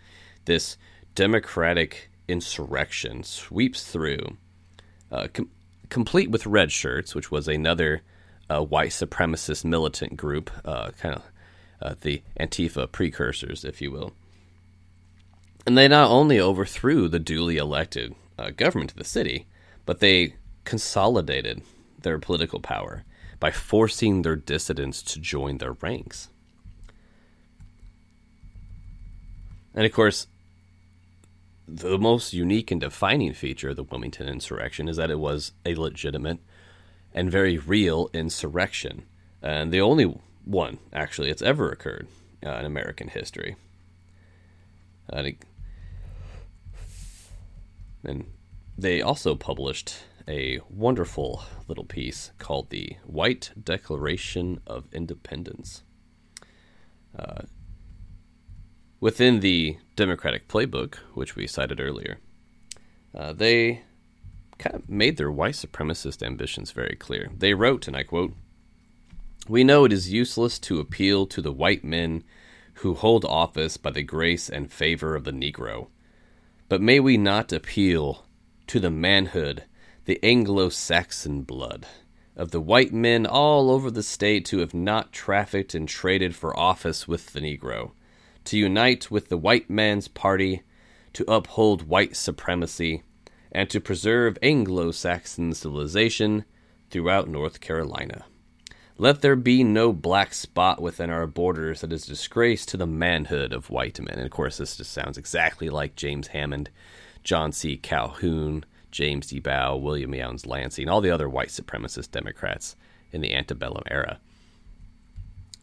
this 0.45 0.77
Democratic 1.15 2.11
insurrection 2.27 3.23
sweeps 3.23 3.83
through, 3.83 4.37
uh, 5.11 5.27
com- 5.33 5.49
complete 5.89 6.29
with 6.29 6.45
red 6.45 6.71
shirts, 6.71 7.15
which 7.15 7.31
was 7.31 7.47
another 7.47 8.03
uh, 8.47 8.61
white 8.61 8.91
supremacist 8.91 9.65
militant 9.65 10.15
group, 10.17 10.51
uh, 10.63 10.91
kind 10.91 11.15
of 11.15 11.23
uh, 11.81 11.95
the 12.01 12.21
Antifa 12.39 12.91
precursors, 12.91 13.63
if 13.63 13.81
you 13.81 13.91
will. 13.91 14.13
And 15.65 15.77
they 15.77 15.87
not 15.87 16.11
only 16.11 16.39
overthrew 16.39 17.07
the 17.07 17.19
duly 17.19 17.57
elected 17.57 18.15
uh, 18.37 18.51
government 18.51 18.91
of 18.91 18.97
the 18.97 19.03
city, 19.03 19.47
but 19.85 19.99
they 19.99 20.35
consolidated 20.63 21.61
their 22.01 22.19
political 22.19 22.59
power 22.59 23.03
by 23.39 23.51
forcing 23.51 24.21
their 24.21 24.35
dissidents 24.35 25.01
to 25.03 25.19
join 25.19 25.57
their 25.57 25.73
ranks. 25.73 26.29
And 29.73 29.85
of 29.85 29.91
course, 29.91 30.27
the 31.67 31.97
most 31.97 32.33
unique 32.33 32.71
and 32.71 32.79
defining 32.79 33.33
feature 33.33 33.69
of 33.69 33.75
the 33.75 33.83
Wilmington 33.83 34.27
insurrection 34.27 34.87
is 34.87 34.97
that 34.97 35.09
it 35.09 35.19
was 35.19 35.51
a 35.65 35.75
legitimate 35.75 36.39
and 37.13 37.31
very 37.31 37.57
real 37.57 38.09
insurrection. 38.13 39.05
And 39.41 39.71
the 39.71 39.81
only 39.81 40.15
one, 40.45 40.77
actually, 40.93 41.29
it's 41.29 41.41
ever 41.41 41.69
occurred 41.69 42.07
uh, 42.45 42.51
in 42.51 42.65
American 42.65 43.09
history. 43.09 43.55
Uh, 45.11 45.23
and 48.03 48.25
they 48.77 49.01
also 49.01 49.35
published 49.35 49.95
a 50.27 50.59
wonderful 50.69 51.43
little 51.67 51.83
piece 51.83 52.31
called 52.39 52.69
the 52.69 52.95
White 53.05 53.51
Declaration 53.61 54.59
of 54.65 54.87
Independence. 54.93 55.83
Uh, 57.17 57.43
within 58.99 59.39
the 59.39 59.77
Democratic 59.95 60.47
Playbook, 60.47 60.95
which 61.13 61.35
we 61.35 61.47
cited 61.47 61.79
earlier, 61.79 62.19
uh, 63.13 63.33
they 63.33 63.81
kind 64.57 64.75
of 64.75 64.89
made 64.89 65.17
their 65.17 65.31
white 65.31 65.53
supremacist 65.53 66.25
ambitions 66.25 66.71
very 66.71 66.95
clear. 66.95 67.29
They 67.37 67.53
wrote, 67.53 67.87
and 67.87 67.95
I 67.95 68.03
quote, 68.03 68.33
we 69.47 69.63
know 69.63 69.85
it 69.85 69.93
is 69.93 70.11
useless 70.11 70.57
to 70.57 70.79
appeal 70.79 71.27
to 71.27 71.41
the 71.41 71.51
white 71.51 71.83
men 71.83 72.23
who 72.75 72.93
hold 72.93 73.23
office 73.25 73.77
by 73.77 73.91
the 73.91 74.03
grace 74.03 74.49
and 74.49 74.71
favor 74.71 75.15
of 75.15 75.23
the 75.23 75.31
Negro. 75.31 75.87
But 76.67 76.81
may 76.81 76.99
we 76.99 77.15
not 77.15 77.53
appeal 77.53 78.25
to 78.67 78.79
the 78.79 78.89
manhood, 78.89 79.65
the 80.05 80.19
Anglo 80.23 80.69
Saxon 80.69 81.43
blood, 81.43 81.85
of 82.35 82.51
the 82.51 82.59
white 82.59 82.91
men 82.91 83.25
all 83.25 83.69
over 83.69 83.91
the 83.91 84.03
state 84.03 84.49
who 84.49 84.57
have 84.59 84.73
not 84.73 85.13
trafficked 85.13 85.75
and 85.75 85.87
traded 85.87 86.35
for 86.35 86.57
office 86.57 87.07
with 87.07 87.33
the 87.33 87.39
Negro, 87.39 87.91
to 88.45 88.57
unite 88.57 89.11
with 89.11 89.29
the 89.29 89.37
white 89.37 89.69
man's 89.69 90.07
party, 90.07 90.63
to 91.13 91.31
uphold 91.31 91.87
white 91.87 92.15
supremacy, 92.15 93.03
and 93.51 93.69
to 93.69 93.79
preserve 93.79 94.39
Anglo 94.41 94.91
Saxon 94.91 95.53
civilization 95.53 96.45
throughout 96.89 97.29
North 97.29 97.61
Carolina. 97.61 98.25
Let 98.97 99.21
there 99.21 99.35
be 99.35 99.63
no 99.63 99.91
black 99.91 100.33
spot 100.33 100.81
within 100.81 101.09
our 101.09 101.27
borders 101.27 101.81
that 101.81 101.91
is 101.91 102.05
disgrace 102.05 102.65
to 102.67 102.77
the 102.77 102.87
manhood 102.87 103.51
of 103.51 103.69
white 103.69 103.99
men. 103.99 104.15
And 104.15 104.25
of 104.25 104.31
course, 104.31 104.57
this 104.57 104.77
just 104.77 104.93
sounds 104.93 105.17
exactly 105.17 105.69
like 105.69 105.97
James 105.97 106.27
Hammond, 106.27 106.69
John 107.23 107.51
C. 107.51 107.75
Calhoun, 107.75 108.63
James 108.91 109.27
De 109.27 109.39
Bow, 109.39 109.75
William 109.75 110.11
Lowndes 110.11 110.45
Yancey, 110.45 110.83
and 110.83 110.89
all 110.89 111.01
the 111.01 111.11
other 111.11 111.27
white 111.27 111.49
supremacist 111.49 112.11
Democrats 112.11 112.77
in 113.11 113.19
the 113.19 113.33
antebellum 113.33 113.83
era. 113.91 114.19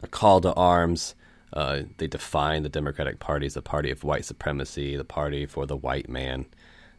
A 0.03 0.07
call 0.07 0.43
to 0.43 0.53
arms. 0.53 1.15
Uh, 1.55 1.83
they 1.97 2.07
define 2.07 2.63
the 2.63 2.69
Democratic 2.69 3.19
Party 3.19 3.47
as 3.47 3.55
the 3.55 3.63
party 3.63 3.91
of 3.91 4.05
white 4.05 4.27
supremacy, 4.27 4.97
the 4.97 5.05
party 5.05 5.47
for 5.47 5.65
the 5.65 5.77
white 5.77 6.09
man. 6.09 6.45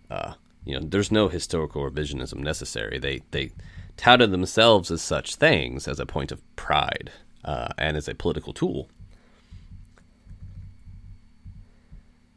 Uh, 0.09 0.33
you 0.65 0.73
know, 0.73 0.83
there's 0.83 1.11
no 1.11 1.27
historical 1.27 1.87
revisionism 1.87 2.37
necessary. 2.37 2.97
They 2.97 3.21
they 3.31 3.51
touted 3.97 4.31
themselves 4.31 4.91
as 4.91 5.01
such 5.01 5.35
things 5.35 5.87
as 5.87 5.99
a 5.99 6.05
point 6.05 6.31
of 6.31 6.41
pride 6.55 7.11
uh, 7.45 7.69
and 7.77 7.97
as 7.97 8.07
a 8.07 8.15
political 8.15 8.53
tool. 8.53 8.89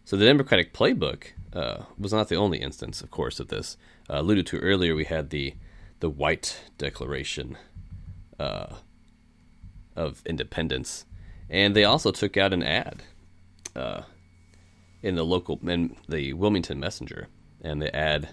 So 0.04 0.16
the 0.16 0.24
Democratic 0.24 0.72
playbook 0.72 1.32
uh, 1.52 1.82
was 1.98 2.12
not 2.12 2.28
the 2.28 2.36
only 2.36 2.58
instance, 2.58 3.00
of 3.00 3.10
course, 3.10 3.40
of 3.40 3.48
this. 3.48 3.76
Uh, 4.08 4.20
alluded 4.20 4.46
to 4.48 4.58
earlier, 4.58 4.94
we 4.94 5.04
had 5.04 5.30
the 5.30 5.54
the 5.98 6.10
White 6.10 6.60
Declaration 6.76 7.56
uh, 8.38 8.66
of 9.96 10.22
Independence, 10.26 11.06
and 11.48 11.74
they 11.74 11.84
also 11.84 12.12
took 12.12 12.36
out 12.36 12.52
an 12.52 12.62
ad 12.62 13.02
uh, 13.74 14.02
in 15.02 15.14
the 15.14 15.24
local 15.24 15.58
in 15.66 15.96
the 16.08 16.34
Wilmington 16.34 16.78
Messenger, 16.78 17.28
and 17.62 17.80
the 17.80 17.94
ad 17.96 18.28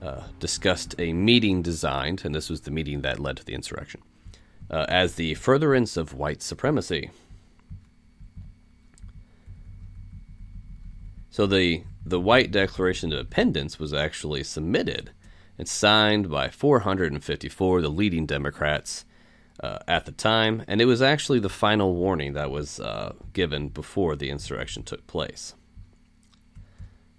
uh, 0.00 0.22
discussed 0.38 0.94
a 0.98 1.12
meeting 1.12 1.62
designed, 1.62 2.24
and 2.24 2.34
this 2.34 2.48
was 2.48 2.62
the 2.62 2.70
meeting 2.70 3.02
that 3.02 3.18
led 3.18 3.36
to 3.38 3.44
the 3.44 3.54
insurrection, 3.54 4.00
uh, 4.70 4.86
as 4.88 5.14
the 5.14 5.34
furtherance 5.34 5.96
of 5.96 6.14
white 6.14 6.42
supremacy. 6.42 7.10
So 11.30 11.46
the 11.46 11.84
the 12.04 12.20
White 12.20 12.50
Declaration 12.50 13.12
of 13.12 13.18
Independence 13.18 13.78
was 13.78 13.92
actually 13.92 14.42
submitted 14.42 15.10
and 15.58 15.68
signed 15.68 16.30
by 16.30 16.48
454 16.48 17.76
of 17.76 17.82
the 17.82 17.90
leading 17.90 18.24
Democrats 18.24 19.04
uh, 19.60 19.78
at 19.86 20.06
the 20.06 20.12
time, 20.12 20.62
and 20.66 20.80
it 20.80 20.86
was 20.86 21.02
actually 21.02 21.40
the 21.40 21.48
final 21.48 21.94
warning 21.94 22.32
that 22.32 22.50
was 22.50 22.80
uh, 22.80 23.12
given 23.32 23.68
before 23.68 24.16
the 24.16 24.30
insurrection 24.30 24.82
took 24.82 25.06
place. 25.06 25.54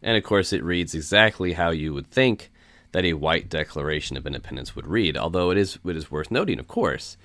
And 0.02 0.18
of 0.18 0.24
course, 0.24 0.54
it 0.54 0.64
reads 0.64 0.96
exactly 0.96 1.54
how 1.54 1.72
you 1.72 1.94
would 1.94 2.08
think 2.08 2.50
that 2.92 3.06
a 3.06 3.14
white 3.14 3.50
Declaration 3.50 4.18
of 4.18 4.26
Independence 4.26 4.76
would 4.76 4.88
read, 4.88 5.16
although 5.16 5.52
it 5.52 5.58
is, 5.58 5.78
it 5.86 5.96
is 5.96 6.10
worth 6.10 6.32
noting, 6.32 6.60
of 6.60 6.68
course, 6.68 7.18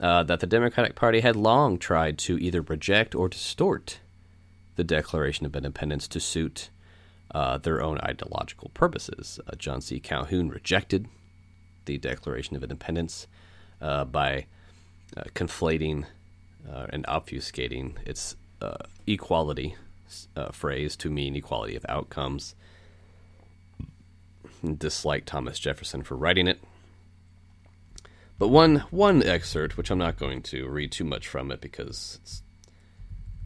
uh, 0.00 0.22
that 0.24 0.40
the 0.40 0.46
Democratic 0.46 0.94
Party 0.94 1.20
had 1.20 1.36
long 1.36 1.78
tried 1.78 2.18
to 2.18 2.38
either 2.38 2.60
reject 2.60 3.14
or 3.14 3.28
distort 3.28 4.00
the 4.76 4.84
Declaration 4.84 5.46
of 5.46 5.54
Independence 5.54 6.08
to 6.08 6.18
suit 6.18 6.70
uh, 7.32 7.58
their 7.58 7.80
own 7.80 7.98
ideological 7.98 8.70
purposes. 8.74 9.38
Uh, 9.46 9.54
John 9.56 9.80
C. 9.80 10.00
Calhoun 10.00 10.48
rejected 10.48 11.06
the 11.84 11.98
Declaration 11.98 12.56
of 12.56 12.62
Independence 12.62 13.26
uh, 13.80 14.04
by 14.04 14.46
uh, 15.16 15.22
conflating 15.34 16.04
uh, 16.70 16.86
and 16.90 17.06
obfuscating 17.06 17.96
its 18.06 18.36
equality 19.06 19.74
phrase 20.52 20.94
to 20.94 21.10
mean 21.10 21.34
equality 21.34 21.74
of 21.74 21.84
outcomes. 21.88 22.54
Disliked 24.62 25.26
Thomas 25.26 25.58
Jefferson 25.58 26.02
for 26.02 26.16
writing 26.16 26.46
it. 26.46 26.60
But 28.38 28.48
one 28.48 28.76
one 28.90 29.22
excerpt, 29.22 29.76
which 29.76 29.90
I'm 29.90 29.98
not 29.98 30.18
going 30.18 30.42
to 30.42 30.68
read 30.68 30.92
too 30.92 31.04
much 31.04 31.28
from 31.28 31.50
it 31.52 31.60
because 31.60 32.18
it's 32.22 32.42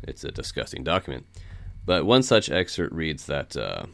it's 0.02 0.25
a 0.25 0.30
disgusting 0.30 0.85
document. 0.85 1.26
But 1.85 2.06
one 2.06 2.23
such 2.23 2.50
excerpt 2.50 2.94
reads 2.94 3.26
that 3.26 3.56
uh, 3.56 3.87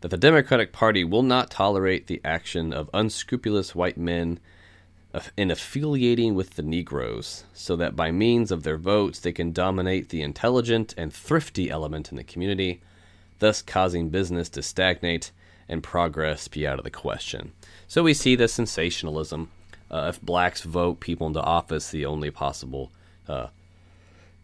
that 0.00 0.08
the 0.08 0.16
Democratic 0.16 0.72
Party 0.72 1.04
will 1.04 1.22
not 1.22 1.50
tolerate 1.50 2.06
the 2.06 2.20
action 2.24 2.72
of 2.72 2.90
unscrupulous 2.92 3.74
white 3.74 3.96
men 3.96 4.40
in 5.36 5.50
affiliating 5.50 6.34
with 6.34 6.50
the 6.54 6.62
Negroes, 6.62 7.44
so 7.52 7.76
that 7.76 7.94
by 7.94 8.10
means 8.10 8.50
of 8.50 8.62
their 8.62 8.78
votes 8.78 9.20
they 9.20 9.32
can 9.32 9.52
dominate 9.52 10.08
the 10.08 10.22
intelligent 10.22 10.94
and 10.96 11.12
thrifty 11.12 11.70
element 11.70 12.10
in 12.10 12.16
the 12.16 12.24
community, 12.24 12.82
thus 13.38 13.62
causing 13.62 14.08
business 14.08 14.48
to 14.48 14.62
stagnate 14.62 15.30
and 15.68 15.82
progress 15.82 16.48
be 16.48 16.66
out 16.66 16.78
of 16.78 16.84
the 16.84 16.90
question. 16.90 17.52
So 17.86 18.02
we 18.02 18.14
see 18.14 18.36
the 18.36 18.48
sensationalism. 18.48 19.50
Uh, 19.90 20.06
if 20.08 20.20
blacks 20.20 20.62
vote 20.62 21.00
people 21.00 21.26
into 21.26 21.40
office, 21.40 21.90
the 21.90 22.06
only 22.06 22.30
possible 22.30 22.92
uh, 23.28 23.48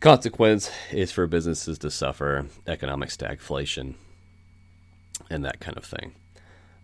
consequence 0.01 0.71
is 0.93 1.11
for 1.11 1.27
businesses 1.27 1.79
to 1.79 1.91
suffer 1.91 2.47
economic 2.67 3.09
stagflation 3.09 3.95
and 5.31 5.45
that 5.45 5.61
kind 5.61 5.77
of 5.77 5.85
thing. 5.85 6.15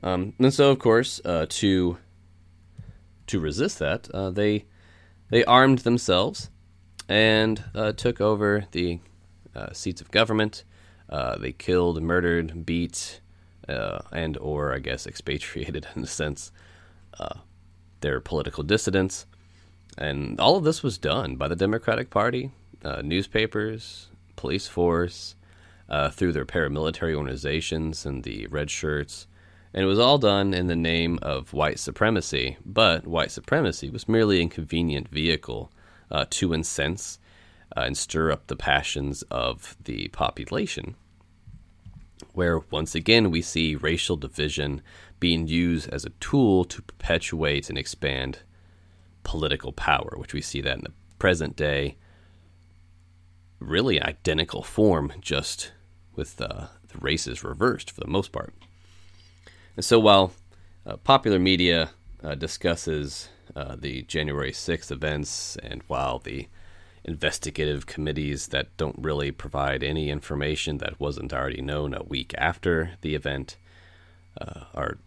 Um, 0.03 0.35
and 0.39 0.53
so, 0.53 0.71
of 0.71 0.79
course, 0.79 1.21
uh, 1.25 1.47
to 1.49 1.99
to 3.27 3.41
resist 3.41 3.79
that, 3.79 4.11
uh, 4.13 4.31
they 4.31 4.67
they 5.31 5.45
armed 5.45 5.79
themselves 5.79 6.51
and 7.09 7.65
uh, 7.75 7.93
took 7.93 8.21
over 8.21 8.67
the 8.73 9.01
uh, 9.55 9.73
seats 9.73 10.01
of 10.01 10.11
government. 10.11 10.65
They 11.39 11.53
killed, 11.53 12.03
murdered, 12.03 12.67
beat, 12.67 13.21
uh, 13.69 14.01
and 14.13 14.37
or 14.39 14.75
I 14.75 14.79
guess 14.79 15.07
expatriated 15.13 15.87
in 15.95 16.03
a 16.03 16.07
sense 16.07 16.53
their 18.01 18.21
political 18.21 18.63
dissidents. 18.63 19.27
And 19.97 20.39
all 20.39 20.57
of 20.57 20.65
this 20.65 20.83
was 20.83 20.99
done 20.99 21.37
by 21.37 21.49
the 21.49 21.57
Democratic 21.57 22.11
Party, 22.11 22.51
newspapers, 23.03 24.09
police 24.37 24.67
force, 24.67 25.37
through 26.11 26.33
their 26.33 26.45
paramilitary 26.45 27.15
organizations 27.15 28.05
and 28.05 28.25
the 28.25 28.47
red 28.49 28.71
shirts 28.71 29.27
and 29.75 29.83
it 29.83 29.87
was 29.87 29.99
all 29.99 30.19
done 30.19 30.55
in 30.55 30.69
the 30.69 30.77
name 30.77 31.19
of 31.21 31.53
white 31.53 31.81
supremacy. 31.81 32.57
But 32.65 33.09
white 33.09 33.33
supremacy 33.33 33.91
was 33.91 34.09
merely 34.09 34.41
a 34.41 34.47
convenient 34.47 35.09
vehicle 35.09 35.73
uh, 36.13 36.27
to 36.31 36.53
incense 36.53 37.19
uh, 37.77 37.81
and 37.81 37.99
stir 37.99 38.31
up 38.31 38.47
the 38.47 38.55
passions 38.55 39.23
of 39.33 39.77
the 39.83 40.09
population. 40.09 40.95
Where 42.33 42.61
once 42.71 42.95
again 42.95 43.31
we 43.31 43.43
see 43.43 43.75
racial 43.75 44.17
division 44.17 44.83
being 45.21 45.47
used 45.47 45.89
as 45.91 46.05
a 46.05 46.11
tool 46.21 46.65
to 46.65 46.83
perpetuate 46.83 47.69
and 47.69 47.79
expand 47.79 48.41
political 49.23 49.73
power, 49.73 50.15
which 50.17 50.35
we 50.35 50.41
see 50.41 50.61
that 50.61 50.79
in 50.79 50.85
the 50.85 50.93
present 51.19 51.57
day, 51.57 51.97
really 53.59 54.01
identical 54.03 54.63
form, 54.63 55.13
just 55.21 55.73
with 56.15 56.41
uh, 56.41 56.67
the 56.89 56.99
races 56.99 57.43
reversed 57.43 57.91
for 57.91 58.01
the 58.01 58.07
most 58.07 58.33
part. 58.33 58.53
And 59.77 59.85
so 59.85 59.99
while 59.99 60.33
uh, 60.87 60.97
popular 60.99 61.39
media 61.39 61.91
uh, 62.23 62.35
discusses 62.35 63.29
uh, 63.57 63.77
the 63.77 64.03
January 64.03 64.53
6th 64.53 64.91
events, 64.91 65.57
and 65.63 65.83
while 65.87 66.19
the 66.19 66.49
investigative 67.05 67.87
committees 67.87 68.49
that 68.49 68.75
don't 68.77 68.99
really 68.99 69.31
provide 69.31 69.83
any 69.83 70.11
information 70.11 70.79
that 70.79 70.99
wasn't 70.99 71.33
already 71.33 71.61
known 71.61 71.95
a 71.95 72.03
week 72.03 72.35
after 72.39 72.93
the 73.03 73.15
event 73.15 73.57
uh, 74.41 74.65
are 74.75 74.99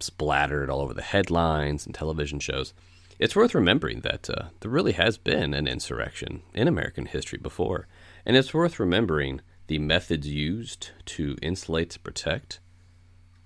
splattered 0.00 0.70
all 0.70 0.80
over 0.80 0.94
the 0.94 1.02
headlines 1.02 1.86
and 1.86 1.94
television 1.94 2.40
shows, 2.40 2.72
it's 3.18 3.36
worth 3.36 3.54
remembering 3.54 4.00
that 4.00 4.30
uh, 4.30 4.48
there 4.60 4.70
really 4.70 4.92
has 4.92 5.18
been 5.18 5.52
an 5.52 5.66
insurrection 5.66 6.42
in 6.54 6.66
American 6.66 7.06
history 7.06 7.38
before, 7.38 7.86
and 8.24 8.36
it's 8.36 8.54
worth 8.54 8.80
remembering 8.80 9.40
the 9.66 9.78
methods 9.78 10.26
used 10.26 10.90
to 11.04 11.36
insulate 11.42 11.90
to 11.90 12.00
protect 12.00 12.60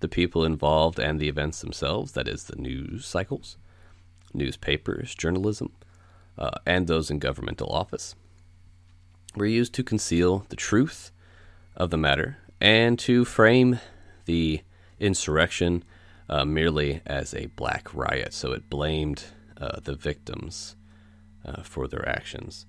the 0.00 0.08
people 0.08 0.44
involved 0.44 0.98
and 0.98 1.18
the 1.18 1.28
events 1.28 1.60
themselves, 1.60 2.12
that 2.12 2.28
is, 2.28 2.44
the 2.44 2.56
news 2.56 3.04
cycles, 3.06 3.56
newspapers, 4.32 5.14
journalism, 5.14 5.72
uh, 6.38 6.50
and 6.66 6.86
those 6.86 7.10
in 7.10 7.18
governmental 7.18 7.68
office, 7.68 8.14
were 9.36 9.46
used 9.46 9.74
to 9.74 9.82
conceal 9.82 10.46
the 10.48 10.56
truth 10.56 11.10
of 11.76 11.90
the 11.90 11.96
matter 11.96 12.38
and 12.60 12.98
to 12.98 13.24
frame 13.24 13.80
the 14.26 14.62
insurrection 15.00 15.84
uh, 16.28 16.44
merely 16.44 17.00
as 17.04 17.34
a 17.34 17.46
black 17.46 17.92
riot. 17.94 18.32
So 18.32 18.52
it 18.52 18.70
blamed 18.70 19.24
uh, 19.60 19.80
the 19.82 19.94
victims 19.94 20.76
uh, 21.44 21.62
for 21.62 21.88
their 21.88 22.08
actions. 22.08 22.66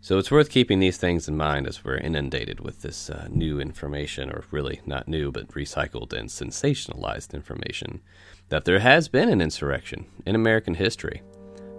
So 0.00 0.18
it's 0.18 0.32
worth 0.32 0.50
keeping 0.50 0.80
these 0.80 0.96
things 0.96 1.28
in 1.28 1.36
mind 1.36 1.68
as 1.68 1.84
we're 1.84 1.96
inundated 1.96 2.58
with 2.58 2.82
this 2.82 3.08
uh, 3.08 3.28
new 3.30 3.60
information, 3.60 4.30
or 4.30 4.44
really 4.50 4.80
not 4.84 5.06
new, 5.06 5.30
but 5.30 5.46
recycled 5.48 6.12
and 6.12 6.28
sensationalized 6.28 7.32
information, 7.32 8.00
that 8.48 8.64
there 8.64 8.80
has 8.80 9.06
been 9.06 9.28
an 9.28 9.40
insurrection 9.40 10.06
in 10.26 10.34
American 10.34 10.74
history 10.74 11.22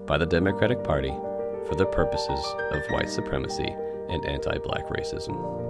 by 0.06 0.18
the 0.18 0.26
Democratic 0.26 0.84
Party 0.84 1.13
for 1.68 1.76
the 1.76 1.86
purposes 1.86 2.39
of 2.72 2.92
white 2.92 3.10
supremacy 3.10 3.76
and 4.10 4.26
anti 4.26 4.58
black 4.60 4.88
racism. 4.88 5.62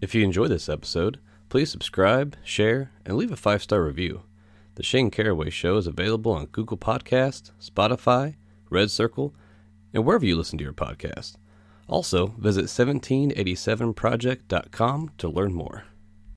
If 0.00 0.14
you 0.14 0.22
enjoy 0.22 0.48
this 0.48 0.68
episode, 0.68 1.18
Please 1.54 1.70
subscribe, 1.70 2.34
share, 2.42 2.90
and 3.06 3.16
leave 3.16 3.30
a 3.30 3.36
five 3.36 3.62
star 3.62 3.84
review. 3.84 4.24
The 4.74 4.82
Shane 4.82 5.12
Caraway 5.12 5.50
Show 5.50 5.76
is 5.76 5.86
available 5.86 6.32
on 6.32 6.46
Google 6.46 6.76
Podcast, 6.76 7.52
Spotify, 7.62 8.34
Red 8.70 8.90
Circle, 8.90 9.32
and 9.92 10.04
wherever 10.04 10.26
you 10.26 10.36
listen 10.36 10.58
to 10.58 10.64
your 10.64 10.72
podcast. 10.72 11.36
Also, 11.88 12.34
visit 12.38 12.64
1787project.com 12.64 15.12
to 15.16 15.28
learn 15.28 15.54
more. 15.54 15.84